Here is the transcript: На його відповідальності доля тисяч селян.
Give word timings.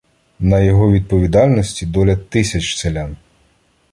На 0.39 0.59
його 0.59 0.91
відповідальності 0.91 1.85
доля 1.85 2.15
тисяч 2.15 2.75
селян. 2.77 3.17